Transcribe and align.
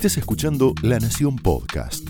Estés 0.00 0.16
escuchando 0.16 0.72
La 0.80 0.98
Nación 0.98 1.36
Podcast. 1.36 2.08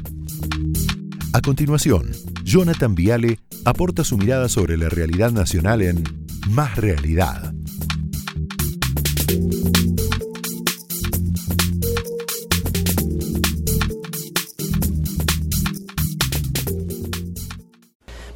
A 1.33 1.41
continuación, 1.41 2.13
Jonathan 2.45 2.95
Viale 2.95 3.41
aporta 3.65 4.05
su 4.05 4.17
mirada 4.17 4.49
sobre 4.49 4.77
la 4.77 4.89
realidad 4.89 5.33
nacional 5.33 5.83
en 5.83 6.05
Más 6.51 6.77
Realidad. 6.77 7.53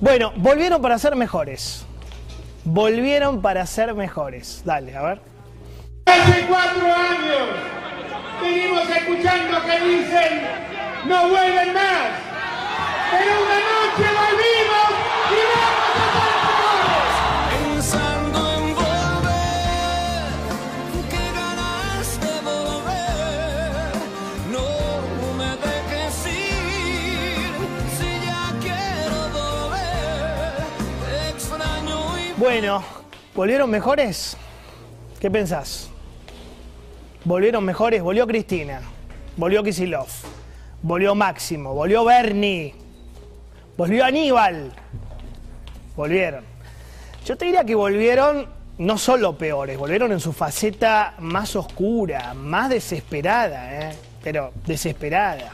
Bueno, 0.00 0.32
volvieron 0.34 0.82
para 0.82 0.98
ser 0.98 1.14
mejores. 1.14 1.86
Volvieron 2.64 3.41
para 3.41 3.64
ser 3.66 3.95
mejores. 3.95 4.62
Dale, 4.64 4.96
a 4.96 5.02
ver. 5.02 5.21
Hace 6.07 6.45
cuatro 6.48 6.93
años 6.93 7.94
venimos 8.41 8.89
escuchando 8.89 9.63
que 9.65 9.81
dicen 9.81 10.65
no 11.07 11.29
vuelven 11.29 11.75
más. 11.75 12.11
Pero 13.11 13.31
una 13.43 13.59
noche 13.71 14.07
volvimos 14.21 14.91
y 15.31 15.41
vamos 15.53 15.99
a 16.01 16.07
mejores. 16.41 17.13
Pensando 17.51 18.39
en 18.55 18.65
volver, 18.75 20.33
qué 21.11 21.25
ganas 21.35 22.07
de 22.21 22.35
volver. 22.41 23.85
No 24.51 24.69
me 25.37 25.51
dejes 25.57 26.17
ir, 26.27 27.55
si 27.99 28.11
ya 28.25 28.45
quiero 28.61 29.19
volver. 29.39 30.65
Extraño 31.35 31.99
y 32.19 32.21
Bueno, 32.41 32.83
¿volvieron 33.35 33.71
mejores? 33.71 34.37
¿Qué 35.21 35.31
pensás? 35.31 35.91
¿Volvieron 37.25 37.64
mejores? 37.64 38.03
Volvió 38.03 38.27
Cristina, 38.27 38.83
volvió 39.39 39.62
Kisilov, 39.62 40.09
volvió 40.83 41.15
Máximo, 41.15 41.73
volvió 41.73 42.05
Bernie, 42.05 42.75
volvió 43.79 44.05
Aníbal. 44.05 44.73
Volvieron. 45.97 46.45
Yo 47.25 47.37
te 47.37 47.47
diría 47.47 47.65
que 47.65 47.75
volvieron 47.75 48.47
no 48.77 48.98
solo 48.98 49.39
peores, 49.39 49.79
volvieron 49.79 50.13
en 50.13 50.21
su 50.21 50.35
faceta 50.35 51.15
más 51.21 51.57
oscura, 51.57 52.35
más 52.35 52.69
desesperada, 52.69 53.91
¿eh? 53.91 53.97
pero 54.23 54.53
desesperada. 54.67 55.53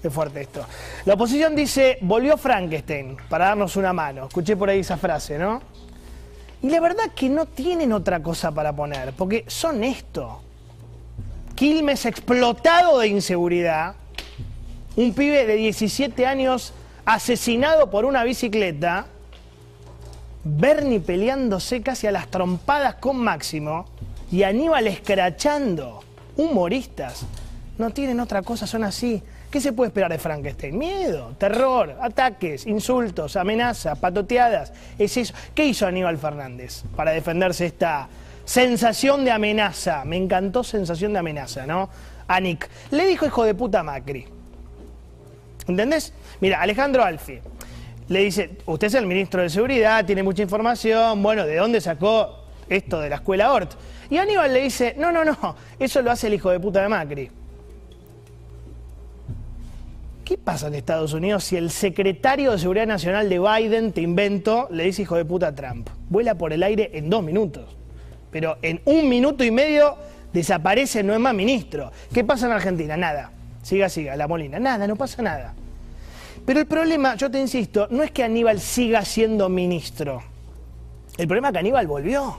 Qué 0.00 0.08
fuerte 0.08 0.40
esto. 0.40 0.64
La 1.04 1.14
oposición 1.14 1.54
dice, 1.54 1.98
volvió 2.00 2.38
Frankenstein 2.38 3.18
para 3.28 3.46
darnos 3.46 3.76
una 3.76 3.92
mano. 3.92 4.26
Escuché 4.26 4.56
por 4.56 4.70
ahí 4.70 4.80
esa 4.80 4.96
frase, 4.96 5.38
¿no? 5.38 5.60
Y 6.62 6.70
la 6.70 6.80
verdad 6.80 7.10
que 7.14 7.28
no 7.28 7.44
tienen 7.44 7.92
otra 7.92 8.22
cosa 8.22 8.52
para 8.52 8.72
poner, 8.72 9.12
porque 9.12 9.44
son 9.48 9.84
esto. 9.84 10.40
Quilmes 11.64 12.04
explotado 12.04 12.98
de 12.98 13.08
inseguridad, 13.08 13.94
un 14.96 15.14
pibe 15.14 15.46
de 15.46 15.54
17 15.54 16.26
años 16.26 16.74
asesinado 17.06 17.88
por 17.88 18.04
una 18.04 18.22
bicicleta, 18.22 19.06
Bernie 20.44 21.00
peleándose 21.00 21.80
casi 21.80 22.06
a 22.06 22.12
las 22.12 22.28
trompadas 22.28 22.96
con 22.96 23.16
Máximo 23.16 23.86
y 24.30 24.42
Aníbal 24.42 24.88
escrachando. 24.88 26.04
Humoristas. 26.36 27.24
No 27.78 27.88
tienen 27.88 28.20
otra 28.20 28.42
cosa, 28.42 28.66
son 28.66 28.84
así. 28.84 29.22
¿Qué 29.50 29.58
se 29.58 29.72
puede 29.72 29.88
esperar 29.88 30.12
de 30.12 30.18
Frankenstein? 30.18 30.76
Miedo, 30.76 31.34
terror, 31.38 31.96
ataques, 31.98 32.66
insultos, 32.66 33.36
amenazas, 33.36 33.98
patoteadas. 33.98 34.74
Es 34.98 35.16
eso. 35.16 35.32
¿Qué 35.54 35.64
hizo 35.64 35.86
Aníbal 35.86 36.18
Fernández 36.18 36.82
para 36.94 37.12
defenderse 37.12 37.64
esta 37.64 38.10
sensación 38.44 39.24
de 39.24 39.30
amenaza? 39.30 40.04
Me 40.04 40.16
encantó 40.16 40.64
sensación 40.64 41.12
de 41.12 41.18
amenaza, 41.18 41.66
¿no? 41.66 41.88
A 42.26 42.40
Nick. 42.40 42.68
Le 42.90 43.06
dijo 43.06 43.26
hijo 43.26 43.44
de 43.44 43.54
puta 43.54 43.82
Macri. 43.82 44.26
¿Entendés? 45.66 46.12
Mira, 46.40 46.60
Alejandro 46.60 47.02
Alfi 47.02 47.40
le 48.08 48.20
dice, 48.20 48.50
usted 48.66 48.88
es 48.88 48.94
el 48.94 49.06
ministro 49.06 49.42
de 49.42 49.48
Seguridad, 49.48 50.04
tiene 50.04 50.22
mucha 50.22 50.42
información, 50.42 51.22
bueno, 51.22 51.46
¿de 51.46 51.56
dónde 51.56 51.80
sacó 51.80 52.44
esto 52.68 53.00
de 53.00 53.08
la 53.08 53.16
escuela 53.16 53.52
Ort? 53.52 53.72
Y 54.10 54.18
Aníbal 54.18 54.52
le 54.52 54.62
dice, 54.62 54.94
no, 54.98 55.10
no, 55.10 55.24
no, 55.24 55.56
eso 55.78 56.02
lo 56.02 56.10
hace 56.10 56.26
el 56.26 56.34
hijo 56.34 56.50
de 56.50 56.60
puta 56.60 56.82
de 56.82 56.88
Macri. 56.88 57.30
¿Qué 60.24 60.38
pasa 60.38 60.68
en 60.68 60.74
Estados 60.74 61.12
Unidos 61.12 61.44
si 61.44 61.56
el 61.56 61.70
secretario 61.70 62.52
de 62.52 62.58
Seguridad 62.58 62.86
Nacional 62.86 63.28
de 63.28 63.38
Biden, 63.38 63.92
te 63.92 64.00
invento, 64.00 64.68
le 64.70 64.84
dice 64.84 65.02
hijo 65.02 65.16
de 65.16 65.24
puta 65.24 65.54
Trump? 65.54 65.88
Vuela 66.08 66.34
por 66.36 66.52
el 66.52 66.62
aire 66.62 66.90
en 66.94 67.10
dos 67.10 67.22
minutos. 67.22 67.76
Pero 68.34 68.58
en 68.62 68.80
un 68.86 69.08
minuto 69.08 69.44
y 69.44 69.52
medio 69.52 69.96
desaparece, 70.32 71.04
no 71.04 71.14
es 71.14 71.20
más 71.20 71.32
ministro. 71.32 71.92
¿Qué 72.12 72.24
pasa 72.24 72.46
en 72.46 72.52
Argentina? 72.52 72.96
Nada. 72.96 73.30
Siga, 73.62 73.88
siga, 73.88 74.16
la 74.16 74.26
molina. 74.26 74.58
Nada, 74.58 74.88
no 74.88 74.96
pasa 74.96 75.22
nada. 75.22 75.54
Pero 76.44 76.58
el 76.58 76.66
problema, 76.66 77.14
yo 77.14 77.30
te 77.30 77.38
insisto, 77.38 77.86
no 77.92 78.02
es 78.02 78.10
que 78.10 78.24
Aníbal 78.24 78.58
siga 78.58 79.04
siendo 79.04 79.48
ministro. 79.48 80.20
El 81.16 81.28
problema 81.28 81.50
es 81.50 81.52
que 81.52 81.58
Aníbal 81.60 81.86
volvió. 81.86 82.38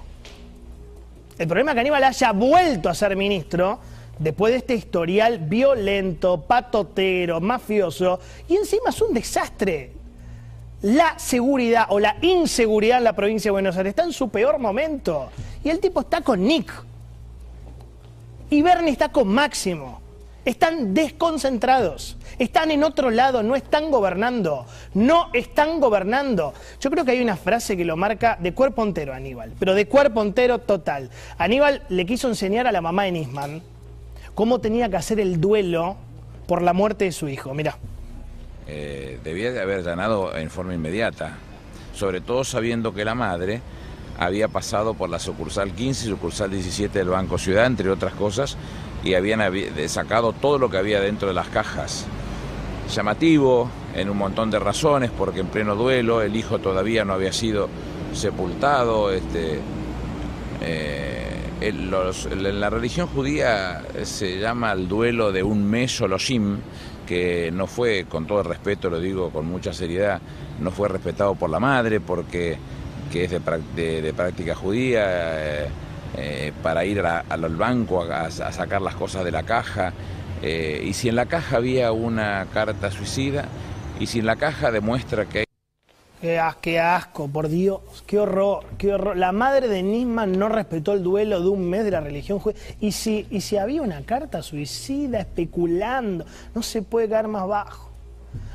El 1.38 1.47
problema 1.47 1.72
es 1.72 1.75
que 1.75 1.79
Aníbal 1.79 2.03
haya 2.03 2.34
vuelto 2.34 2.89
a 2.89 2.94
ser 2.94 3.16
ministro 3.16 3.79
después 4.19 4.51
de 4.51 4.57
este 4.57 4.75
historial 4.75 5.39
violento, 5.39 6.41
patotero, 6.41 7.39
mafioso, 7.39 8.19
y 8.50 8.57
encima 8.57 8.89
es 8.89 9.01
un 9.01 9.13
desastre. 9.13 9.94
La 10.81 11.17
seguridad 11.17 11.85
o 11.88 12.01
la 12.01 12.17
inseguridad 12.22 12.97
en 12.97 13.05
la 13.05 13.13
provincia 13.13 13.47
de 13.47 13.53
Buenos 13.53 13.78
Aires 13.78 13.91
está 13.91 14.03
en 14.03 14.11
su 14.11 14.28
peor 14.28 14.59
momento. 14.59 15.31
Y 15.65 15.71
el 15.71 15.79
tipo 15.79 16.01
está 16.01 16.21
con 16.21 16.43
Nick. 16.43 16.71
Y 18.51 18.61
Bernie 18.61 18.91
está 18.91 19.09
con 19.09 19.27
Máximo. 19.27 19.99
Están 20.45 20.93
desconcentrados, 20.93 22.17
están 22.37 22.69
en 22.69 22.83
otro 22.83 23.09
lado, 23.09 23.41
no 23.41 23.55
están 23.55 23.89
gobernando, 23.89 24.67
no 24.93 25.31
están 25.33 25.79
gobernando. 25.79 26.53
Yo 26.79 26.91
creo 26.91 27.03
que 27.03 27.13
hay 27.13 27.21
una 27.23 27.35
frase 27.35 27.75
que 27.75 27.83
lo 27.83 27.97
marca 27.97 28.37
de 28.39 28.53
cuerpo 28.53 28.83
entero 28.83 29.15
Aníbal, 29.15 29.53
pero 29.57 29.73
de 29.73 29.87
cuerpo 29.87 30.21
entero 30.21 30.59
total. 30.59 31.09
Aníbal 31.39 31.81
le 31.89 32.05
quiso 32.05 32.27
enseñar 32.27 32.67
a 32.67 32.71
la 32.71 32.81
mamá 32.81 33.05
de 33.05 33.13
Nisman 33.13 33.63
cómo 34.35 34.61
tenía 34.61 34.87
que 34.87 34.97
hacer 34.97 35.19
el 35.19 35.41
duelo 35.41 35.95
por 36.45 36.61
la 36.61 36.73
muerte 36.73 37.05
de 37.05 37.11
su 37.11 37.27
hijo. 37.27 37.55
Mirá. 37.55 37.79
eh, 38.67 39.19
debía 39.23 39.51
de 39.51 39.61
haber 39.61 39.81
ganado 39.81 40.37
en 40.37 40.51
forma 40.51 40.75
inmediata, 40.75 41.37
sobre 41.95 42.21
todo 42.21 42.43
sabiendo 42.43 42.93
que 42.93 43.03
la 43.03 43.15
madre 43.15 43.61
había 44.17 44.47
pasado 44.47 44.93
por 44.93 45.09
la 45.09 45.19
sucursal 45.19 45.71
15 45.71 46.05
y 46.05 46.09
sucursal 46.09 46.51
17 46.51 46.99
del 46.99 47.09
Banco 47.09 47.37
Ciudad, 47.37 47.65
entre 47.65 47.89
otras 47.89 48.13
cosas, 48.13 48.57
y 49.03 49.13
habían 49.13 49.41
sacado 49.87 50.33
todo 50.33 50.57
lo 50.57 50.69
que 50.69 50.77
había 50.77 50.99
dentro 50.99 51.27
de 51.27 51.33
las 51.33 51.47
cajas. 51.49 52.05
Llamativo, 52.93 53.69
en 53.95 54.09
un 54.09 54.17
montón 54.17 54.51
de 54.51 54.59
razones, 54.59 55.11
porque 55.11 55.41
en 55.41 55.47
pleno 55.47 55.75
duelo 55.75 56.21
el 56.21 56.35
hijo 56.35 56.59
todavía 56.59 57.05
no 57.05 57.13
había 57.13 57.33
sido 57.33 57.69
sepultado, 58.13 59.11
este, 59.11 59.59
eh, 60.61 61.35
en 61.61 62.59
la 62.59 62.69
religión 62.69 63.07
judía 63.07 63.83
se 64.03 64.39
llama 64.39 64.71
el 64.71 64.87
duelo 64.87 65.31
de 65.31 65.41
un 65.41 65.65
mes 65.65 65.91
Sholoshim, 65.91 66.57
que 67.05 67.51
no 67.51 67.67
fue, 67.67 68.05
con 68.09 68.25
todo 68.25 68.39
el 68.39 68.45
respeto, 68.45 68.89
lo 68.89 68.99
digo 68.99 69.29
con 69.29 69.45
mucha 69.45 69.73
seriedad, 69.73 70.19
no 70.59 70.71
fue 70.71 70.89
respetado 70.89 71.35
por 71.35 71.49
la 71.49 71.59
madre 71.59 71.99
porque 71.99 72.57
que 73.15 73.23
es 73.23 73.31
de, 73.31 74.01
de- 74.01 74.13
práctica 74.13 74.53
judía, 74.55 75.03
eh, 75.07 75.67
eh, 76.17 76.51
para 76.61 76.83
ir 76.83 76.99
a- 76.99 77.23
al 77.29 77.55
banco 77.55 78.03
a, 78.03 78.23
a 78.25 78.51
sacar 78.51 78.81
las 78.81 78.95
cosas 78.95 79.23
de 79.23 79.31
la 79.31 79.43
caja. 79.43 79.93
eh, 80.41 80.83
y 80.85 80.91
si 80.93 81.07
en 81.07 81.15
la 81.15 81.25
caja 81.25 81.55
había 81.55 81.93
una 81.93 82.45
carta 82.53 82.91
suicida, 82.91 83.45
y 84.01 84.07
si 84.07 84.19
en 84.19 84.25
la 84.25 84.35
caja 84.35 84.69
demuestra 84.69 85.25
que 85.25 85.45
Qué, 86.19 86.37
as- 86.39 86.57
qué 86.57 86.77
asco, 86.81 87.29
por 87.29 87.47
Dios, 87.47 87.79
qué 88.05 88.19
horror, 88.19 88.65
qué 88.77 88.93
horror. 88.93 89.15
La 89.15 89.31
madre 89.31 89.69
de 89.69 89.81
Nisman 89.81 90.33
no 90.37 90.49
respetó 90.49 90.91
el 90.91 91.01
duelo 91.01 91.39
de 91.39 91.47
un 91.47 91.69
mes 91.69 91.85
de 91.85 91.91
la 91.91 92.01
religión 92.01 92.39
judía. 92.39 92.59
Y 92.81 92.91
si, 92.91 93.27
y 93.31 93.39
si 93.41 93.55
había 93.57 93.81
una 93.81 94.01
carta 94.01 94.41
suicida 94.41 95.19
especulando, 95.22 96.25
no 96.53 96.61
se 96.63 96.81
puede 96.81 97.07
caer 97.07 97.29
más 97.29 97.47
bajo. 97.47 97.91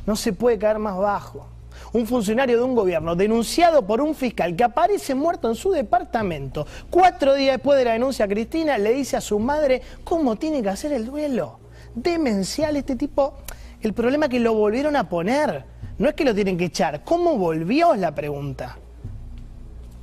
No 0.07 0.17
se 0.17 0.33
puede 0.35 0.59
caer 0.59 0.79
más 0.79 0.99
bajo. 0.99 1.49
Un 1.93 2.07
funcionario 2.07 2.57
de 2.59 2.63
un 2.65 2.75
gobierno 2.75 3.17
denunciado 3.17 3.87
por 3.87 4.01
un 4.01 4.15
fiscal 4.15 4.55
que 4.57 4.65
aparece 4.65 5.15
muerto 5.15 5.49
en 5.49 5.55
su 5.55 5.71
departamento, 5.71 6.67
cuatro 6.91 7.35
días 7.35 7.57
después 7.57 7.79
de 7.79 7.85
la 7.85 7.93
denuncia 7.93 8.29
Cristina, 8.29 8.79
le 8.79 8.93
dice 8.93 9.17
a 9.17 9.21
su 9.21 9.39
madre 9.39 9.83
cómo 10.05 10.37
tiene 10.37 10.63
que 10.63 10.69
hacer 10.69 10.93
el 10.93 11.07
duelo. 11.07 11.59
Demencial 11.95 12.77
este 12.77 12.97
tipo. 12.97 13.35
El 13.83 13.93
problema 13.95 14.27
es 14.27 14.31
que 14.31 14.41
lo 14.41 14.55
volvieron 14.55 14.95
a 14.97 15.09
poner. 15.09 15.65
No 15.99 16.09
es 16.09 16.15
que 16.15 16.25
lo 16.25 16.35
tienen 16.35 16.57
que 16.57 16.67
echar. 16.67 17.03
¿Cómo 17.05 17.37
volvió 17.37 17.93
es 17.95 18.01
la 18.01 18.15
pregunta? 18.15 18.79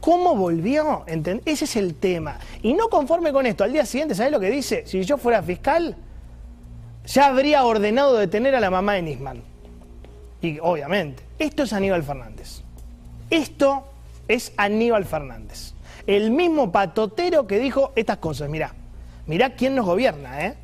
¿Cómo 0.01 0.35
volvió? 0.35 1.05
¿Entend- 1.07 1.41
Ese 1.45 1.65
es 1.65 1.75
el 1.75 1.95
tema. 1.95 2.37
Y 2.61 2.73
no 2.73 2.87
conforme 2.89 3.31
con 3.33 3.45
esto, 3.45 3.63
al 3.63 3.73
día 3.73 3.85
siguiente, 3.85 4.15
¿sabes 4.15 4.31
lo 4.31 4.39
que 4.39 4.49
dice? 4.49 4.83
Si 4.85 5.03
yo 5.03 5.17
fuera 5.17 5.41
fiscal, 5.41 5.95
ya 7.05 7.27
habría 7.27 7.63
ordenado 7.65 8.15
detener 8.15 8.55
a 8.55 8.59
la 8.59 8.69
mamá 8.69 8.93
de 8.93 9.01
Nisman. 9.01 9.41
Y 10.41 10.59
obviamente, 10.59 11.23
esto 11.39 11.63
es 11.63 11.73
Aníbal 11.73 12.03
Fernández. 12.03 12.61
Esto 13.29 13.87
es 14.27 14.53
Aníbal 14.57 15.05
Fernández. 15.05 15.73
El 16.05 16.31
mismo 16.31 16.71
patotero 16.71 17.47
que 17.47 17.59
dijo 17.59 17.91
estas 17.95 18.17
cosas. 18.17 18.49
Mirá, 18.49 18.73
mirá 19.25 19.55
quién 19.55 19.75
nos 19.75 19.85
gobierna, 19.85 20.45
¿eh? 20.45 20.57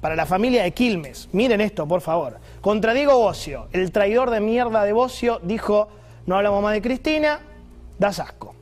para 0.00 0.16
la 0.16 0.26
familia 0.26 0.62
de 0.62 0.72
Quilmes. 0.72 1.28
Miren 1.32 1.60
esto, 1.60 1.86
por 1.86 2.00
favor. 2.00 2.38
Contra 2.60 2.94
Diego 2.94 3.18
Bocio, 3.18 3.68
el 3.72 3.92
traidor 3.92 4.30
de 4.30 4.40
mierda 4.40 4.84
de 4.84 4.92
Bocio, 4.92 5.40
dijo, 5.42 5.88
no 6.26 6.36
hablamos 6.36 6.62
más 6.62 6.72
de 6.72 6.82
Cristina, 6.82 7.40
das 7.98 8.18
asco. 8.18 8.54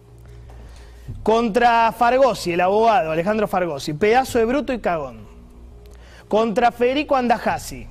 Contra 1.23 1.93
Fargosi, 1.93 2.53
el 2.53 2.61
abogado 2.61 3.11
Alejandro 3.13 3.49
Fargosi, 3.49 3.95
pedazo 3.95 4.39
de 4.39 4.45
bruto 4.45 4.73
y 4.73 4.81
cagón. 4.81 5.27
Contra 6.29 6.73
Federico 6.73 7.17
Andajasi, 7.17 7.87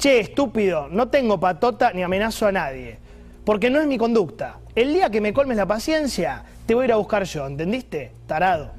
che, 0.00 0.18
estúpido, 0.18 0.88
no 0.88 1.08
tengo 1.08 1.38
patota 1.38 1.92
ni 1.92 2.02
amenazo 2.02 2.46
a 2.46 2.52
nadie, 2.52 2.98
porque 3.44 3.68
no 3.68 3.80
es 3.80 3.86
mi 3.86 3.98
conducta. 3.98 4.58
El 4.74 4.94
día 4.94 5.10
que 5.10 5.20
me 5.20 5.34
colmes 5.34 5.58
la 5.58 5.66
paciencia, 5.66 6.42
te 6.64 6.74
voy 6.74 6.84
a 6.84 6.86
ir 6.86 6.92
a 6.92 6.96
buscar 6.96 7.24
yo, 7.24 7.46
¿entendiste? 7.46 8.12
Tarado. 8.26 8.70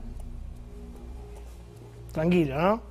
Tranquilo, 2.11 2.59
¿no? 2.59 2.81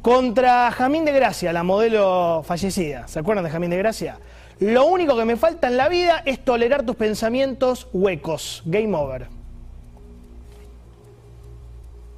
Contra 0.00 0.70
Jamín 0.70 1.04
de 1.04 1.12
Gracia, 1.12 1.52
la 1.52 1.64
modelo 1.64 2.44
fallecida. 2.46 3.08
¿Se 3.08 3.18
acuerdan 3.18 3.44
de 3.44 3.50
Jamín 3.50 3.70
de 3.70 3.78
Gracia? 3.78 4.20
Lo 4.60 4.86
único 4.86 5.16
que 5.16 5.24
me 5.24 5.36
falta 5.36 5.66
en 5.66 5.76
la 5.76 5.88
vida 5.88 6.22
es 6.24 6.44
tolerar 6.44 6.84
tus 6.86 6.94
pensamientos 6.94 7.88
huecos. 7.92 8.62
Game 8.64 8.96
over. 8.96 9.26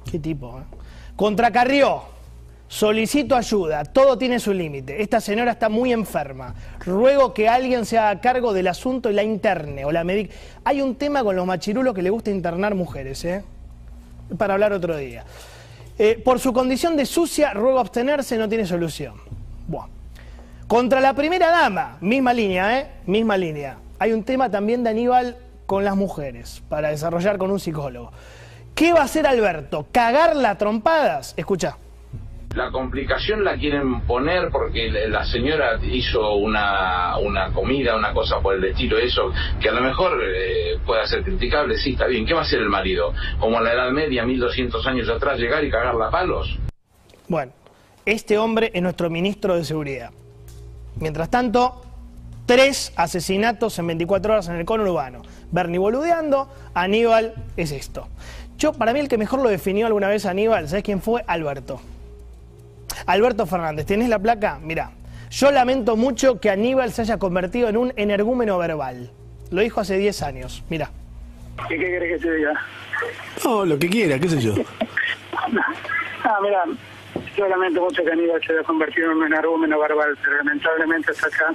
Qué 0.09 0.19
tipo, 0.19 0.59
¿eh? 0.59 0.63
Contra 1.15 1.51
Carrió. 1.51 2.18
Solicito 2.69 3.35
ayuda, 3.35 3.83
todo 3.83 4.15
tiene 4.19 4.39
su 4.39 4.53
límite. 4.53 5.01
Esta 5.01 5.19
señora 5.19 5.53
está 5.53 5.69
muy 5.69 5.91
enferma. 5.91 6.53
Ruego 6.85 7.33
que 7.33 7.49
alguien 7.49 7.83
se 7.83 7.97
haga 7.97 8.21
cargo 8.21 8.53
del 8.53 8.67
asunto 8.67 9.09
y 9.09 9.13
la 9.13 9.23
interne 9.23 9.85
o 9.85 9.91
la 9.91 10.03
medic. 10.03 10.31
Hay 10.63 10.79
un 10.79 10.93
tema 10.93 11.23
con 11.23 11.35
los 11.35 11.47
machirulos 11.47 11.95
que 11.95 12.03
le 12.03 12.11
gusta 12.11 12.29
internar 12.29 12.75
mujeres, 12.75 13.25
¿eh? 13.25 13.43
Para 14.37 14.53
hablar 14.53 14.71
otro 14.71 14.95
día. 14.95 15.25
Eh, 15.97 16.21
por 16.23 16.39
su 16.39 16.53
condición 16.53 16.95
de 16.95 17.07
sucia, 17.07 17.53
ruego 17.53 17.79
abstenerse, 17.79 18.37
no 18.37 18.47
tiene 18.47 18.67
solución. 18.67 19.15
Buah. 19.67 19.87
Contra 20.67 20.99
la 20.99 21.15
primera 21.15 21.49
dama, 21.49 21.97
misma 22.01 22.33
línea, 22.33 22.79
¿eh? 22.79 22.87
Misma 23.07 23.35
línea. 23.35 23.77
Hay 23.97 24.13
un 24.13 24.23
tema 24.23 24.51
también 24.51 24.83
de 24.83 24.91
Aníbal 24.91 25.37
con 25.65 25.83
las 25.83 25.95
mujeres, 25.95 26.61
para 26.69 26.89
desarrollar 26.89 27.39
con 27.39 27.49
un 27.49 27.59
psicólogo. 27.59 28.11
¿Qué 28.75 28.93
va 28.93 28.99
a 28.99 29.05
hacer 29.05 29.25
Alberto? 29.25 29.87
¿Cagarla 29.91 30.51
a 30.51 30.57
trompadas? 30.59 31.33
Escucha. 31.35 31.75
La 32.55 32.71
complicación 32.71 33.43
la 33.43 33.57
quieren 33.57 34.01
poner 34.01 34.49
porque 34.51 34.89
la 34.89 35.23
señora 35.23 35.79
hizo 35.83 36.33
una, 36.33 37.15
una 37.19 37.51
comida, 37.53 37.95
una 37.95 38.11
cosa 38.11 38.39
por 38.39 38.55
el 38.55 38.63
estilo, 38.63 38.97
eso, 38.97 39.31
que 39.61 39.69
a 39.69 39.71
lo 39.71 39.81
mejor 39.81 40.19
eh, 40.23 40.79
pueda 40.83 41.05
ser 41.05 41.23
criticable, 41.23 41.77
sí, 41.77 41.91
está 41.91 42.07
bien. 42.07 42.25
¿Qué 42.25 42.33
va 42.33 42.39
a 42.39 42.43
hacer 42.43 42.59
el 42.59 42.69
marido? 42.69 43.13
Como 43.39 43.59
a 43.59 43.61
la 43.61 43.73
Edad 43.73 43.91
Media, 43.91 44.25
1200 44.25 44.85
años 44.87 45.07
atrás, 45.09 45.37
llegar 45.37 45.63
y 45.63 45.69
cagarla 45.69 46.07
a 46.07 46.11
palos. 46.11 46.57
Bueno, 47.27 47.51
este 48.05 48.39
hombre 48.39 48.71
es 48.73 48.81
nuestro 48.81 49.11
ministro 49.11 49.55
de 49.55 49.63
Seguridad. 49.63 50.09
Mientras 50.95 51.29
tanto, 51.29 51.83
tres 52.47 52.91
asesinatos 52.95 53.77
en 53.77 53.85
24 53.85 54.33
horas 54.33 54.47
en 54.49 54.55
el 54.55 54.65
conurbano. 54.65 55.21
Bernie 55.51 55.77
boludeando, 55.77 56.49
Aníbal 56.73 57.35
es 57.57 57.71
esto. 57.71 58.07
Yo, 58.57 58.73
para 58.73 58.91
mí, 58.91 58.99
el 59.01 59.07
que 59.07 59.19
mejor 59.19 59.43
lo 59.43 59.49
definió 59.49 59.85
alguna 59.85 60.07
vez 60.07 60.25
Aníbal, 60.25 60.67
¿sabes 60.67 60.83
quién 60.83 60.99
fue? 60.99 61.23
Alberto. 61.27 61.79
Alberto 63.05 63.45
Fernández, 63.45 63.85
¿tenés 63.85 64.09
la 64.09 64.19
placa? 64.19 64.59
Mirá, 64.61 64.91
yo 65.29 65.51
lamento 65.51 65.95
mucho 65.95 66.39
que 66.39 66.49
Aníbal 66.49 66.91
se 66.91 67.03
haya 67.03 67.17
convertido 67.17 67.69
en 67.69 67.77
un 67.77 67.93
energúmeno 67.95 68.57
verbal. 68.57 69.11
Lo 69.51 69.61
dijo 69.61 69.81
hace 69.81 69.97
10 69.97 70.23
años, 70.23 70.63
mirá. 70.69 70.89
¿Qué, 71.67 71.77
qué 71.77 71.85
querés 71.85 72.21
que 72.21 72.27
te 72.27 72.35
diga? 72.35 72.53
No, 73.43 73.65
lo 73.65 73.77
que 73.77 73.89
quiera, 73.89 74.19
qué 74.19 74.29
sé 74.29 74.39
yo. 74.39 74.53
Ah, 76.23 76.37
mira, 76.41 76.63
yo 77.35 77.47
lamento 77.47 77.81
mucho 77.81 78.03
que 78.03 78.11
Aníbal 78.11 78.41
se 78.45 78.53
haya 78.53 78.63
convertido 78.63 79.11
en 79.11 79.17
un 79.17 79.25
energúmeno 79.25 79.79
verbal, 79.79 80.17
pero 80.23 80.37
lamentablemente 80.37 81.11
hasta 81.11 81.27
acá 81.27 81.53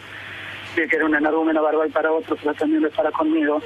vi 0.76 0.88
que 0.88 0.96
era 0.96 1.06
un 1.06 1.14
energúmeno 1.14 1.62
verbal 1.62 1.91
para 1.91 2.12
otros, 2.12 2.38
pero 2.43 2.55
también 2.55 2.82
lo 2.82 2.88
es 2.88 2.94
para 2.94 3.11
conmigo. 3.12 3.61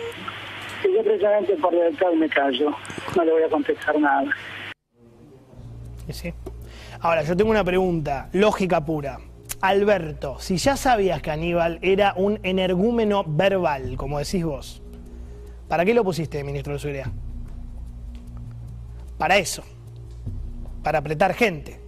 Y 0.85 0.95
yo 0.95 1.03
precisamente 1.03 1.55
por 1.57 1.73
lealtad 1.73 2.13
me 2.13 2.29
callo, 2.29 2.75
no 3.17 3.25
le 3.25 3.33
voy 3.33 3.43
a 3.43 3.49
contestar 3.49 3.99
nada. 3.99 4.25
Y 6.07 6.13
sí. 6.13 6.33
Ahora, 7.01 7.23
yo 7.23 7.37
tengo 7.37 7.53
una 7.53 7.63
pregunta, 7.63 8.29
lógica 8.33 8.85
pura. 8.85 9.21
Alberto, 9.61 10.41
si 10.41 10.57
ya 10.57 10.77
sabías 10.77 11.23
que 11.23 11.31
Aníbal 11.31 11.79
era 11.81 12.13
un 12.17 12.41
energúmeno 12.43 13.23
verbal, 13.25 13.97
como 13.97 14.19
decís 14.19 14.45
vos, 14.45 14.83
¿para 15.69 15.85
qué 15.85 15.95
lo 15.95 16.03
pusiste, 16.03 16.43
ministro 16.43 16.73
de 16.73 16.79
Seguridad? 16.81 17.07
Para 19.17 19.37
eso, 19.37 19.63
para 20.83 20.99
apretar 20.99 21.35
gente. 21.35 21.81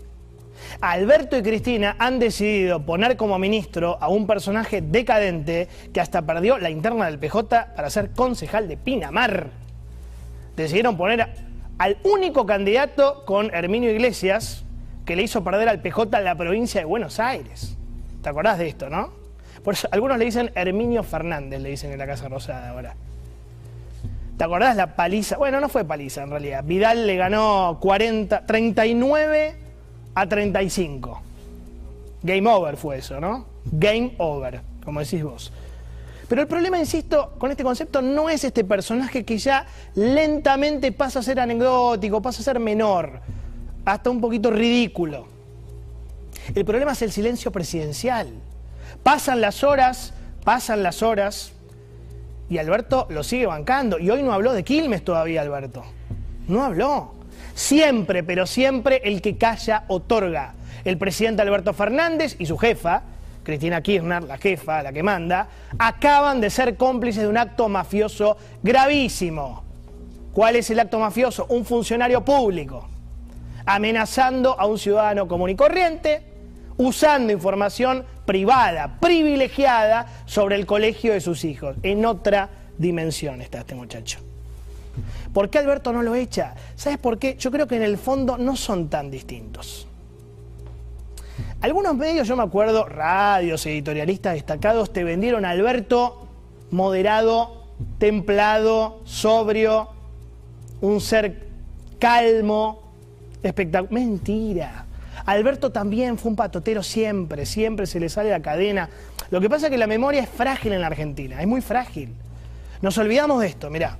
Alberto 0.80 1.36
y 1.36 1.42
Cristina 1.42 1.96
han 1.98 2.20
decidido 2.20 2.86
poner 2.86 3.16
como 3.16 3.36
ministro 3.36 3.98
a 4.00 4.08
un 4.08 4.28
personaje 4.28 4.80
decadente 4.80 5.66
que 5.92 6.00
hasta 6.00 6.22
perdió 6.22 6.56
la 6.58 6.70
interna 6.70 7.06
del 7.06 7.18
PJ 7.18 7.74
para 7.74 7.90
ser 7.90 8.12
concejal 8.12 8.68
de 8.68 8.76
Pinamar. 8.76 9.50
Decidieron 10.54 10.96
poner 10.96 11.28
al 11.78 11.98
único 12.04 12.46
candidato 12.46 13.24
con 13.24 13.52
Herminio 13.52 13.90
Iglesias 13.90 14.66
que 15.10 15.16
le 15.16 15.24
hizo 15.24 15.42
perder 15.42 15.68
al 15.68 15.80
PJ 15.80 16.18
en 16.18 16.24
la 16.24 16.36
provincia 16.36 16.80
de 16.80 16.84
Buenos 16.84 17.18
Aires. 17.18 17.76
¿Te 18.22 18.28
acordás 18.28 18.58
de 18.58 18.68
esto, 18.68 18.88
no? 18.88 19.10
Por 19.64 19.74
eso, 19.74 19.88
algunos 19.90 20.16
le 20.18 20.24
dicen 20.24 20.52
Herminio 20.54 21.02
Fernández, 21.02 21.60
le 21.60 21.70
dicen 21.70 21.90
en 21.90 21.98
la 21.98 22.06
Casa 22.06 22.28
Rosada 22.28 22.70
ahora. 22.70 22.94
¿Te 24.38 24.44
acordás 24.44 24.76
la 24.76 24.94
paliza? 24.94 25.36
Bueno, 25.36 25.58
no 25.58 25.68
fue 25.68 25.84
paliza 25.84 26.22
en 26.22 26.30
realidad. 26.30 26.62
Vidal 26.62 27.08
le 27.08 27.16
ganó 27.16 27.78
40, 27.80 28.46
39 28.46 29.54
a 30.14 30.28
35. 30.28 31.22
Game 32.22 32.48
over 32.48 32.76
fue 32.76 32.98
eso, 32.98 33.20
¿no? 33.20 33.46
Game 33.64 34.14
over, 34.18 34.60
como 34.84 35.00
decís 35.00 35.24
vos. 35.24 35.52
Pero 36.28 36.40
el 36.40 36.46
problema, 36.46 36.78
insisto, 36.78 37.34
con 37.36 37.50
este 37.50 37.64
concepto 37.64 38.00
no 38.00 38.30
es 38.30 38.44
este 38.44 38.62
personaje 38.62 39.24
que 39.24 39.38
ya 39.38 39.66
lentamente 39.96 40.92
pasa 40.92 41.18
a 41.18 41.22
ser 41.24 41.40
anecdótico, 41.40 42.22
pasa 42.22 42.42
a 42.42 42.44
ser 42.44 42.60
menor, 42.60 43.20
hasta 43.84 44.10
un 44.10 44.20
poquito 44.20 44.50
ridículo. 44.50 45.26
El 46.54 46.64
problema 46.64 46.92
es 46.92 47.02
el 47.02 47.12
silencio 47.12 47.50
presidencial. 47.52 48.28
Pasan 49.02 49.40
las 49.40 49.62
horas, 49.62 50.14
pasan 50.44 50.82
las 50.82 51.02
horas, 51.02 51.52
y 52.48 52.58
Alberto 52.58 53.06
lo 53.10 53.22
sigue 53.22 53.46
bancando. 53.46 53.98
Y 53.98 54.10
hoy 54.10 54.22
no 54.22 54.32
habló 54.32 54.52
de 54.52 54.64
Quilmes 54.64 55.04
todavía, 55.04 55.42
Alberto. 55.42 55.84
No 56.48 56.64
habló. 56.64 57.14
Siempre, 57.54 58.24
pero 58.24 58.46
siempre 58.46 59.00
el 59.04 59.22
que 59.22 59.36
calla 59.36 59.84
otorga. 59.88 60.54
El 60.84 60.98
presidente 60.98 61.42
Alberto 61.42 61.72
Fernández 61.72 62.36
y 62.38 62.46
su 62.46 62.58
jefa, 62.58 63.02
Cristina 63.44 63.82
Kirchner, 63.82 64.24
la 64.24 64.38
jefa, 64.38 64.82
la 64.82 64.92
que 64.92 65.02
manda, 65.02 65.48
acaban 65.78 66.40
de 66.40 66.50
ser 66.50 66.76
cómplices 66.76 67.22
de 67.22 67.28
un 67.28 67.36
acto 67.36 67.68
mafioso 67.68 68.36
gravísimo. 68.62 69.62
¿Cuál 70.32 70.56
es 70.56 70.70
el 70.70 70.80
acto 70.80 70.98
mafioso? 70.98 71.46
Un 71.50 71.64
funcionario 71.64 72.24
público 72.24 72.88
amenazando 73.74 74.58
a 74.58 74.66
un 74.66 74.78
ciudadano 74.78 75.28
común 75.28 75.50
y 75.50 75.56
corriente, 75.56 76.22
usando 76.76 77.32
información 77.32 78.04
privada, 78.24 78.98
privilegiada, 79.00 80.06
sobre 80.26 80.56
el 80.56 80.66
colegio 80.66 81.12
de 81.12 81.20
sus 81.20 81.44
hijos. 81.44 81.76
En 81.82 82.04
otra 82.06 82.48
dimensión 82.78 83.42
está 83.42 83.60
este 83.60 83.74
muchacho. 83.74 84.18
¿Por 85.32 85.50
qué 85.50 85.58
Alberto 85.58 85.92
no 85.92 86.02
lo 86.02 86.14
echa? 86.14 86.54
¿Sabes 86.74 86.98
por 86.98 87.18
qué? 87.18 87.36
Yo 87.38 87.50
creo 87.50 87.66
que 87.66 87.76
en 87.76 87.82
el 87.82 87.98
fondo 87.98 88.38
no 88.38 88.56
son 88.56 88.88
tan 88.88 89.10
distintos. 89.10 89.86
Algunos 91.60 91.94
medios, 91.94 92.26
yo 92.26 92.36
me 92.36 92.42
acuerdo, 92.42 92.86
radios, 92.86 93.66
editorialistas 93.66 94.34
destacados, 94.34 94.92
te 94.92 95.04
vendieron 95.04 95.44
Alberto 95.44 96.26
moderado, 96.70 97.66
templado, 97.98 99.00
sobrio, 99.04 99.88
un 100.80 101.00
ser 101.00 101.48
calmo, 101.98 102.79
espectacular. 103.42 103.92
Mentira. 103.92 104.86
Alberto 105.26 105.70
también 105.70 106.18
fue 106.18 106.30
un 106.30 106.36
patotero 106.36 106.82
siempre, 106.82 107.46
siempre 107.46 107.86
se 107.86 108.00
le 108.00 108.08
sale 108.08 108.30
la 108.30 108.40
cadena. 108.40 108.88
Lo 109.30 109.40
que 109.40 109.50
pasa 109.50 109.66
es 109.66 109.70
que 109.70 109.78
la 109.78 109.86
memoria 109.86 110.22
es 110.22 110.28
frágil 110.28 110.72
en 110.72 110.80
la 110.80 110.86
Argentina, 110.86 111.40
es 111.40 111.46
muy 111.46 111.60
frágil. 111.60 112.14
Nos 112.82 112.96
olvidamos 112.98 113.40
de 113.40 113.48
esto, 113.48 113.70
mirá, 113.70 113.98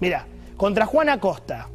mirá, 0.00 0.26
contra 0.56 0.86
Juan 0.86 1.08
Acosta. 1.08 1.68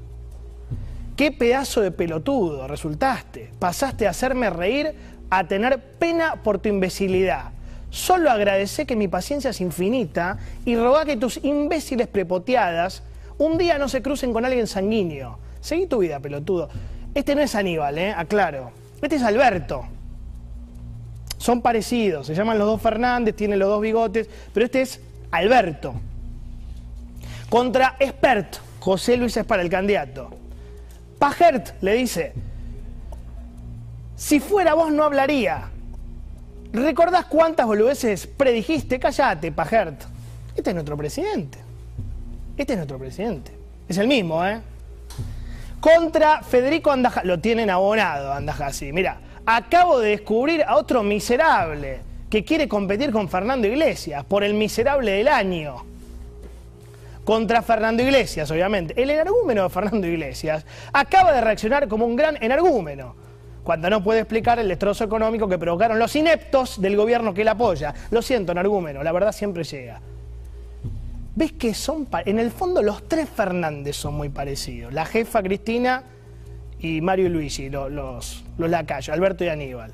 Qué 1.16 1.32
pedazo 1.32 1.82
de 1.82 1.92
pelotudo 1.92 2.68
resultaste. 2.68 3.52
Pasaste 3.60 4.08
a 4.08 4.12
hacerme 4.12 4.50
reír 4.50 4.94
a 5.30 5.48
tener 5.48 5.82
pena 6.00 6.36
por 6.44 6.60
tu 6.60 6.70
imbecilidad. 6.70 7.52
Solo 7.90 8.30
agradecé 8.30 8.86
que 8.86 8.96
mi 8.96 9.08
paciencia 9.08 9.50
es 9.50 9.62
infinita 9.62 10.38
y 10.66 10.76
rogá 10.76 11.06
que 11.06 11.18
tus 11.18 11.44
imbéciles 11.44 12.08
prepoteadas 12.08 13.04
un 13.38 13.58
día 13.58 13.78
no 13.78 13.90
se 13.90 14.02
crucen 14.02 14.34
con 14.34 14.46
alguien 14.46 14.68
sanguíneo. 14.68 15.40
Seguí 15.62 15.88
tu 15.88 16.00
vida, 16.00 16.20
pelotudo. 16.20 16.70
Este 17.18 17.34
no 17.34 17.42
es 17.42 17.56
Aníbal, 17.56 17.98
¿eh? 17.98 18.14
aclaro. 18.16 18.70
Este 19.02 19.16
es 19.16 19.24
Alberto. 19.24 19.84
Son 21.40 21.64
parecidos, 21.64 22.28
se 22.28 22.36
llaman 22.36 22.60
los 22.60 22.68
dos 22.68 22.80
Fernández, 22.80 23.36
tienen 23.36 23.58
los 23.58 23.70
dos 23.70 23.82
bigotes, 23.82 24.30
pero 24.54 24.68
este 24.68 24.82
es 24.82 25.02
Alberto. 25.32 25.96
Contra 27.50 27.96
Expert, 28.00 28.58
José 28.80 29.18
Luis 29.18 29.36
es 29.36 29.46
para 29.46 29.64
el 29.64 29.70
candidato. 29.72 30.30
Pajert 31.18 31.82
le 31.82 31.94
dice, 31.94 32.34
Si 34.16 34.40
fuera 34.40 34.76
vos 34.76 34.92
no 34.92 35.04
hablaría. 35.04 35.72
¿Recordás 36.72 37.26
cuántas 37.26 37.66
boludeces 37.66 38.28
predijiste? 38.28 39.00
Cállate, 39.00 39.52
Pajert. 39.52 40.04
Este 40.56 40.70
es 40.70 40.76
nuestro 40.76 40.96
presidente. 40.96 41.58
Este 42.56 42.74
es 42.74 42.78
nuestro 42.78 43.00
presidente. 43.00 43.52
Es 43.90 43.98
el 43.98 44.08
mismo, 44.08 44.46
¿eh? 44.46 44.62
Contra 45.80 46.42
Federico 46.42 46.92
Andaja. 46.92 47.24
Lo 47.24 47.40
tienen 47.40 47.70
abonado, 47.70 48.34
Andajasi. 48.34 48.92
Mira, 48.92 49.20
acabo 49.46 50.00
de 50.00 50.12
descubrir 50.12 50.64
a 50.64 50.76
otro 50.76 51.04
miserable 51.04 52.02
que 52.30 52.44
quiere 52.44 52.68
competir 52.68 53.12
con 53.12 53.30
Fernando 53.30 53.68
Iglesias 53.68 54.24
por 54.26 54.44
el 54.44 54.54
miserable 54.54 55.12
del 55.12 55.28
año. 55.28 55.86
Contra 57.24 57.62
Fernando 57.62 58.04
Iglesias, 58.04 58.50
obviamente. 58.52 59.02
El 59.02 59.10
energúmeno 59.10 59.64
de 59.64 59.70
Fernando 59.70 60.08
Iglesias 60.08 60.66
acaba 60.94 61.32
de 61.34 61.42
reaccionar 61.42 61.88
como 61.88 62.06
un 62.06 62.16
gran 62.16 62.42
energúmeno 62.42 63.16
cuando 63.64 63.90
no 63.90 64.02
puede 64.02 64.22
explicar 64.22 64.60
el 64.60 64.70
destrozo 64.70 65.04
económico 65.04 65.48
que 65.48 65.58
provocaron 65.58 66.00
los 66.00 66.16
ineptos 66.16 66.80
del 66.80 66.96
gobierno 66.96 67.34
que 67.34 67.42
él 67.42 67.50
apoya. 67.50 67.94
Lo 68.12 68.22
siento, 68.22 68.54
energúmeno, 68.54 69.04
la 69.04 69.12
verdad 69.12 69.34
siempre 69.34 69.66
llega. 69.66 70.00
¿Ves 71.38 71.52
que 71.52 71.76
son, 71.76 72.08
en 72.26 72.40
el 72.40 72.50
fondo 72.50 72.82
los 72.82 73.08
tres 73.08 73.30
Fernández 73.30 73.96
son 73.96 74.16
muy 74.16 74.30
parecidos? 74.30 74.92
La 74.92 75.06
jefa 75.06 75.44
Cristina 75.44 76.02
y 76.80 77.00
Mario 77.00 77.28
y 77.28 77.30
Luigi, 77.30 77.70
lo- 77.70 77.90
los, 77.90 78.44
lacayos, 78.58 79.10
Alberto 79.16 79.44
y 79.44 79.50
Aníbal. 79.50 79.94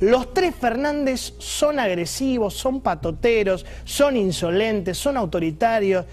Los 0.00 0.32
tres 0.32 0.54
Fernández 0.54 1.34
son 1.36 1.78
agresivos, 1.78 2.54
son 2.54 2.80
patoteros, 2.80 3.66
son 3.84 4.16
insolentes, 4.16 4.96
son 4.96 5.18
autoritarios 5.18 6.06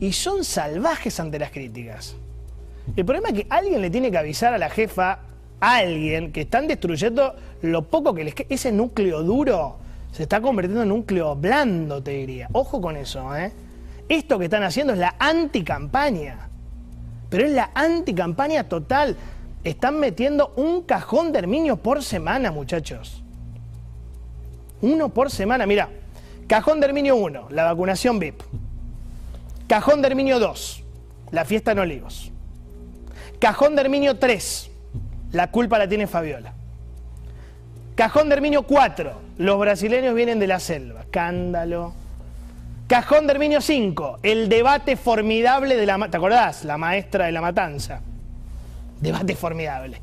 y 0.00 0.12
son 0.14 0.44
salvajes 0.44 1.20
ante 1.20 1.38
las 1.38 1.50
críticas. 1.50 2.16
El 2.96 3.04
problema 3.04 3.28
es 3.28 3.34
que 3.34 3.46
alguien 3.50 3.82
le 3.82 3.90
tiene 3.90 4.10
que 4.10 4.16
avisar 4.16 4.54
a 4.54 4.58
la 4.58 4.70
jefa, 4.70 5.18
alguien, 5.60 6.32
que 6.32 6.40
están 6.40 6.68
destruyendo 6.68 7.34
lo 7.60 7.82
poco 7.82 8.14
que 8.14 8.24
les 8.24 8.34
queda. 8.34 8.46
Ese 8.48 8.72
núcleo 8.72 9.22
duro 9.22 9.76
se 10.10 10.22
está 10.22 10.40
convirtiendo 10.40 10.84
en 10.84 10.88
núcleo 10.88 11.36
blando, 11.36 12.02
te 12.02 12.12
diría. 12.12 12.48
Ojo 12.52 12.80
con 12.80 12.96
eso, 12.96 13.36
¿eh? 13.36 13.52
Esto 14.08 14.38
que 14.38 14.44
están 14.44 14.62
haciendo 14.62 14.92
es 14.92 14.98
la 14.98 15.16
anticampaña. 15.18 16.48
Pero 17.28 17.46
es 17.46 17.52
la 17.52 17.70
anticampaña 17.74 18.68
total. 18.68 19.16
Están 19.64 19.98
metiendo 19.98 20.52
un 20.56 20.82
cajón 20.82 21.32
de 21.32 21.40
Herminio 21.40 21.76
por 21.76 22.02
semana, 22.02 22.52
muchachos. 22.52 23.22
Uno 24.80 25.08
por 25.08 25.30
semana. 25.30 25.66
Mira, 25.66 25.88
cajón 26.46 26.80
de 26.80 26.86
Herminio 26.86 27.16
1, 27.16 27.48
la 27.50 27.64
vacunación 27.64 28.18
VIP. 28.18 28.42
Cajón 29.66 30.00
de 30.02 30.08
Herminio 30.08 30.38
2, 30.38 30.84
la 31.32 31.44
fiesta 31.44 31.72
en 31.72 31.80
Olivos. 31.80 32.30
Cajón 33.40 33.74
de 33.74 33.82
Herminio 33.82 34.18
3, 34.18 34.70
la 35.32 35.50
culpa 35.50 35.78
la 35.78 35.88
tiene 35.88 36.06
Fabiola. 36.06 36.54
Cajón 37.96 38.28
de 38.28 38.36
Herminio 38.36 38.62
4, 38.62 39.12
los 39.38 39.58
brasileños 39.58 40.14
vienen 40.14 40.38
de 40.38 40.46
la 40.46 40.60
selva. 40.60 41.00
Escándalo. 41.00 42.05
Cajón 42.86 43.26
de 43.26 43.32
Herminio 43.32 43.60
5, 43.60 44.20
el 44.22 44.48
debate 44.48 44.96
formidable 44.96 45.74
de 45.74 45.86
la... 45.86 46.08
¿Te 46.08 46.18
acordás? 46.18 46.64
La 46.64 46.78
maestra 46.78 47.26
de 47.26 47.32
la 47.32 47.40
matanza. 47.40 48.00
Debate 49.00 49.34
formidable. 49.34 50.00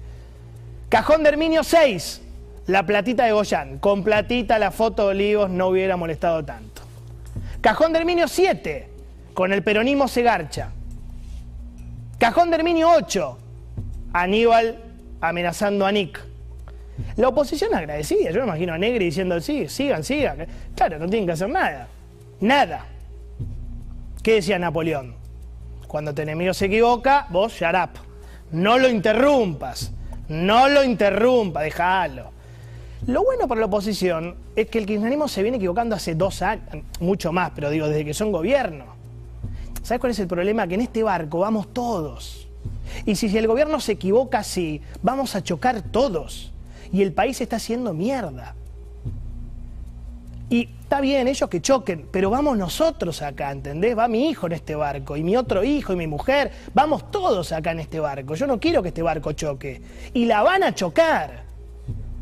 Cajón 0.89 1.23
de 1.23 1.29
Herminio 1.29 1.63
6, 1.63 2.21
la 2.67 2.85
platita 2.85 3.23
de 3.23 3.31
Goyán. 3.31 3.79
Con 3.79 4.03
platita 4.03 4.59
la 4.59 4.69
foto 4.69 5.03
de 5.03 5.11
Olivos 5.11 5.49
no 5.49 5.67
hubiera 5.67 5.95
molestado 5.95 6.43
tanto. 6.43 6.81
Cajón 7.61 7.93
de 7.93 7.99
Herminio 7.99 8.27
7, 8.27 8.89
con 9.33 9.53
el 9.53 9.63
peronismo 9.63 10.09
se 10.09 10.21
garcha. 10.21 10.71
Cajón 12.19 12.49
de 12.49 12.57
Herminio 12.57 12.91
8, 12.91 13.37
Aníbal 14.11 14.77
amenazando 15.21 15.85
a 15.85 15.91
Nick. 15.93 16.19
La 17.15 17.29
oposición 17.29 17.73
agradecida, 17.73 18.31
yo 18.31 18.41
me 18.41 18.47
imagino 18.47 18.73
a 18.73 18.77
Negri 18.77 19.05
diciendo, 19.05 19.39
sí, 19.39 19.69
sigan, 19.69 20.03
sigan. 20.03 20.45
Claro, 20.75 20.99
no 20.99 21.07
tienen 21.07 21.25
que 21.25 21.31
hacer 21.31 21.49
nada. 21.49 21.87
Nada. 22.43 22.87
¿Qué 24.21 24.33
decía 24.33 24.59
Napoleón? 24.59 25.15
Cuando 25.87 26.13
tu 26.13 26.23
enemigo 26.23 26.53
se 26.53 26.65
equivoca, 26.65 27.25
vos 27.29 27.53
shut 27.53 27.73
up. 27.73 27.91
No 28.51 28.77
lo 28.77 28.89
interrumpas. 28.89 29.93
No 30.27 30.67
lo 30.67 30.83
interrumpas, 30.83 31.63
déjalo. 31.63 32.31
Lo 33.07 33.23
bueno 33.23 33.47
para 33.47 33.61
la 33.61 33.67
oposición 33.67 34.35
es 34.57 34.67
que 34.67 34.79
el 34.79 34.85
kirchnerismo 34.85 35.29
se 35.29 35.41
viene 35.41 35.55
equivocando 35.55 35.95
hace 35.95 36.15
dos 36.15 36.41
años, 36.41 36.83
mucho 36.99 37.31
más, 37.31 37.51
pero 37.55 37.69
digo, 37.69 37.87
desde 37.87 38.03
que 38.03 38.13
son 38.13 38.33
gobierno. 38.33 38.87
¿Sabes 39.81 40.01
cuál 40.01 40.11
es 40.11 40.19
el 40.19 40.27
problema? 40.27 40.67
Que 40.67 40.75
en 40.75 40.81
este 40.81 41.01
barco 41.01 41.39
vamos 41.39 41.73
todos. 41.73 42.49
Y 43.05 43.15
si 43.15 43.37
el 43.37 43.47
gobierno 43.47 43.79
se 43.79 43.93
equivoca 43.93 44.39
así, 44.39 44.81
vamos 45.01 45.37
a 45.37 45.43
chocar 45.43 45.81
todos. 45.81 46.51
Y 46.91 47.03
el 47.03 47.13
país 47.13 47.39
está 47.39 47.55
haciendo 47.55 47.93
mierda. 47.93 48.53
Y 50.53 50.69
está 50.81 51.01
bien 51.01 51.27
ellos 51.27 51.49
que 51.49 51.63
choquen, 51.63 52.07
pero 52.11 52.29
vamos 52.29 52.55
nosotros 52.55 53.23
acá, 53.23 53.49
¿entendés? 53.49 53.97
Va 53.97 54.07
mi 54.07 54.29
hijo 54.29 54.45
en 54.45 54.51
este 54.51 54.75
barco, 54.75 55.17
y 55.17 55.23
mi 55.23 55.35
otro 55.35 55.63
hijo, 55.63 55.93
y 55.93 55.95
mi 55.95 56.05
mujer. 56.05 56.51
Vamos 56.75 57.09
todos 57.09 57.51
acá 57.51 57.71
en 57.71 57.79
este 57.79 57.99
barco. 57.99 58.35
Yo 58.35 58.45
no 58.45 58.59
quiero 58.59 58.83
que 58.83 58.89
este 58.89 59.01
barco 59.01 59.31
choque. 59.31 59.81
Y 60.13 60.25
la 60.25 60.43
van 60.43 60.61
a 60.61 60.75
chocar. 60.75 61.41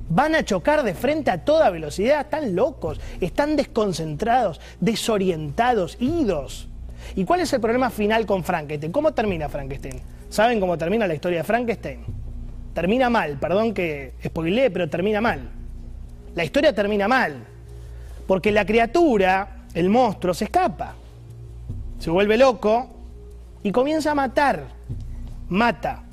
Van 0.07 0.33
a 0.33 0.45
chocar 0.45 0.83
de 0.83 0.93
frente 0.93 1.29
a 1.29 1.43
toda 1.43 1.69
velocidad. 1.71 2.21
Están 2.21 2.55
locos, 2.55 3.01
están 3.19 3.57
desconcentrados, 3.57 4.61
desorientados, 4.79 5.97
idos. 5.99 6.69
¿Y 7.17 7.25
cuál 7.25 7.41
es 7.41 7.51
el 7.51 7.59
problema 7.59 7.89
final 7.89 8.25
con 8.25 8.45
Frankenstein? 8.45 8.93
¿Cómo 8.93 9.13
termina 9.13 9.49
Frankenstein? 9.49 9.99
¿Saben 10.29 10.61
cómo 10.61 10.77
termina 10.77 11.05
la 11.05 11.15
historia 11.15 11.39
de 11.39 11.43
Frankenstein? 11.43 11.99
Termina 12.73 13.09
mal, 13.09 13.37
perdón 13.39 13.73
que 13.73 14.13
spoileé, 14.23 14.71
pero 14.71 14.89
termina 14.89 15.19
mal. 15.19 15.49
La 16.33 16.45
historia 16.45 16.73
termina 16.73 17.09
mal. 17.09 17.50
Porque 18.27 18.51
la 18.51 18.65
criatura, 18.65 19.65
el 19.73 19.89
monstruo, 19.89 20.33
se 20.33 20.45
escapa. 20.45 20.95
Se 21.99 22.09
vuelve 22.09 22.37
loco 22.37 22.89
y 23.63 23.71
comienza 23.71 24.11
a 24.11 24.15
matar. 24.15 24.65
Mata. 25.49 26.03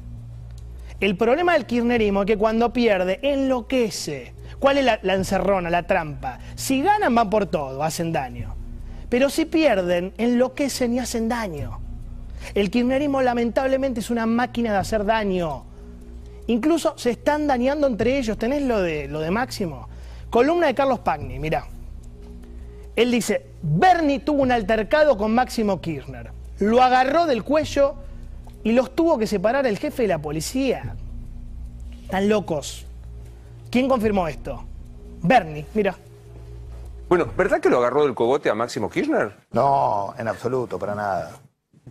El 1.00 1.16
problema 1.16 1.52
del 1.52 1.66
kirchnerismo 1.66 2.22
es 2.22 2.26
que 2.26 2.36
cuando 2.36 2.72
pierde, 2.72 3.20
enloquece. 3.22 4.34
¿Cuál 4.58 4.78
es 4.78 4.84
la, 4.84 5.14
encerrona, 5.14 5.70
la 5.70 5.84
trampa? 5.84 6.40
Si 6.56 6.82
ganan, 6.82 7.14
van 7.14 7.30
por 7.30 7.46
todo, 7.46 7.82
hacen 7.84 8.12
daño. 8.12 8.56
Pero 9.08 9.30
si 9.30 9.44
pierden, 9.44 10.12
enloquecen 10.18 10.94
y 10.94 10.98
hacen 10.98 11.28
daño. 11.28 11.78
El 12.54 12.70
kirchnerismo 12.70 13.22
lamentablemente 13.22 14.00
es 14.00 14.10
una 14.10 14.26
máquina 14.26 14.72
de 14.72 14.78
hacer 14.78 15.04
daño. 15.04 15.64
Incluso 16.48 16.94
se 16.98 17.10
están 17.10 17.46
dañando 17.46 17.86
entre 17.86 18.18
ellos. 18.18 18.36
¿Tenés 18.36 18.62
lo 18.62 18.82
de, 18.82 19.06
lo 19.06 19.20
de 19.20 19.30
Máximo? 19.30 19.88
Columna 20.30 20.66
de 20.66 20.74
Carlos 20.74 20.98
Pagni, 20.98 21.38
mirá. 21.38 21.66
Él 22.98 23.12
dice, 23.12 23.46
Bernie 23.62 24.18
tuvo 24.18 24.42
un 24.42 24.50
altercado 24.50 25.16
con 25.16 25.32
Máximo 25.32 25.80
Kirchner. 25.80 26.32
Lo 26.58 26.82
agarró 26.82 27.26
del 27.26 27.44
cuello 27.44 27.94
y 28.64 28.72
los 28.72 28.92
tuvo 28.96 29.18
que 29.18 29.28
separar 29.28 29.68
el 29.68 29.78
jefe 29.78 30.02
de 30.02 30.08
la 30.08 30.18
policía. 30.18 30.96
Están 32.02 32.28
locos. 32.28 32.86
¿Quién 33.70 33.88
confirmó 33.88 34.26
esto? 34.26 34.64
Bernie, 35.22 35.64
mira. 35.74 35.94
Bueno, 37.08 37.28
¿verdad 37.36 37.60
que 37.60 37.70
lo 37.70 37.78
agarró 37.78 38.02
del 38.02 38.16
cogote 38.16 38.50
a 38.50 38.56
Máximo 38.56 38.90
Kirchner? 38.90 39.32
No, 39.52 40.12
en 40.18 40.26
absoluto, 40.26 40.76
para 40.76 40.96
nada. 40.96 41.36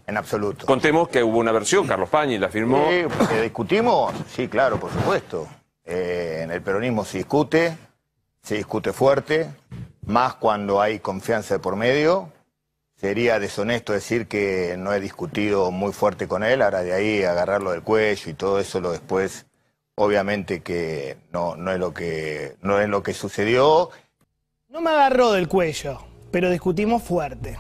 En 0.06 0.18
absoluto. 0.18 0.66
Contemos 0.66 1.08
que 1.08 1.24
hubo 1.24 1.38
una 1.38 1.54
versión, 1.54 1.88
Carlos 1.88 2.10
Pañi 2.10 2.38
la 2.38 2.50
firmó. 2.50 2.86
Sí, 2.90 3.06
porque 3.18 3.42
discutimos, 3.44 4.14
sí, 4.28 4.50
claro, 4.50 4.78
por 4.78 4.92
supuesto. 4.92 5.48
Eh, 5.86 6.42
en 6.44 6.52
el 6.52 6.62
peronismo 6.62 7.06
se 7.06 7.20
discute, 7.20 7.78
se 8.42 8.56
discute 8.56 8.92
fuerte, 8.92 9.50
más 10.08 10.36
cuando 10.36 10.82
hay 10.82 11.00
confianza 11.00 11.56
de 11.56 11.60
por 11.60 11.76
medio. 11.76 12.32
Sería 12.96 13.40
deshonesto 13.40 13.94
decir 13.94 14.28
que 14.28 14.76
no 14.78 14.92
he 14.92 15.00
discutido 15.00 15.70
muy 15.70 15.94
fuerte 15.94 16.28
con 16.28 16.44
él, 16.44 16.64
ahora 16.64 16.82
de 16.82 16.94
ahí 16.94 17.24
agarrarlo 17.24 17.72
del 17.72 17.84
cuello 17.84 18.32
y 18.32 18.34
todo 18.34 18.60
eso 18.60 18.82
lo 18.82 18.92
después, 18.92 19.46
obviamente 19.96 20.62
que 20.62 21.18
no, 21.32 21.56
no 21.56 21.72
es 21.72 21.80
lo 21.80 21.94
que 21.94 22.56
no 22.64 22.80
es 22.80 22.90
lo 22.90 23.04
que 23.04 23.14
sucedió. 23.14 23.92
No 24.70 24.82
me 24.82 24.90
agarró 24.90 25.32
del 25.34 25.48
cuello, 25.48 26.00
pero 26.32 26.50
discutimos 26.50 27.04
fuerte. 27.04 27.58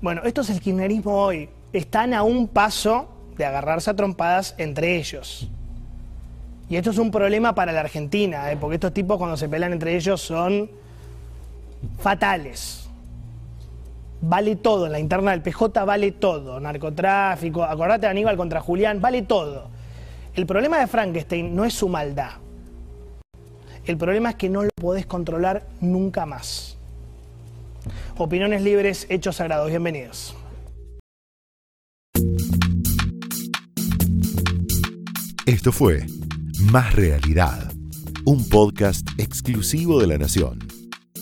Bueno, 0.00 0.22
esto 0.24 0.40
es 0.40 0.50
el 0.50 0.60
kirchnerismo 0.60 1.20
hoy. 1.20 1.50
Están 1.72 2.14
a 2.14 2.22
un 2.22 2.48
paso 2.48 3.08
de 3.36 3.44
agarrarse 3.44 3.90
a 3.90 3.94
trompadas 3.94 4.54
entre 4.56 4.96
ellos. 4.96 5.50
Y 6.70 6.76
esto 6.76 6.90
es 6.90 6.98
un 6.98 7.10
problema 7.10 7.54
para 7.54 7.72
la 7.72 7.80
Argentina, 7.80 8.50
¿eh? 8.50 8.56
porque 8.58 8.76
estos 8.76 8.94
tipos 8.94 9.18
cuando 9.18 9.36
se 9.36 9.48
pelean 9.48 9.72
entre 9.72 9.94
ellos 9.94 10.20
son 10.20 10.70
fatales. 11.98 12.88
Vale 14.20 14.56
todo, 14.56 14.86
en 14.86 14.92
la 14.92 14.98
interna 14.98 15.32
del 15.32 15.42
PJ 15.42 15.84
vale 15.84 16.12
todo. 16.12 16.58
Narcotráfico, 16.58 17.62
acordate 17.64 18.06
de 18.06 18.10
Aníbal 18.10 18.36
contra 18.36 18.60
Julián, 18.60 19.00
vale 19.00 19.22
todo. 19.22 19.68
El 20.34 20.46
problema 20.46 20.78
de 20.78 20.86
Frankenstein 20.86 21.54
no 21.54 21.64
es 21.64 21.74
su 21.74 21.88
maldad. 21.88 22.32
El 23.84 23.96
problema 23.96 24.30
es 24.30 24.36
que 24.36 24.48
no 24.48 24.62
lo 24.64 24.70
podés 24.74 25.06
controlar 25.06 25.66
nunca 25.80 26.26
más. 26.26 26.76
Opiniones 28.18 28.62
libres, 28.62 29.06
hechos 29.08 29.36
sagrados. 29.36 29.68
Bienvenidos. 29.68 30.34
Esto 35.46 35.70
fue 35.70 36.06
Más 36.72 36.94
Realidad, 36.94 37.70
un 38.24 38.48
podcast 38.48 39.08
exclusivo 39.18 40.00
de 40.00 40.08
La 40.08 40.18
Nación. 40.18 40.58